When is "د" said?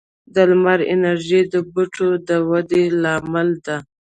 0.33-0.35, 1.53-1.55, 2.27-2.29